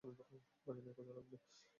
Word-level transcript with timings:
বাকিদের 0.67 0.93
খুঁজা 0.97 1.13
লাগবে। 1.13 1.37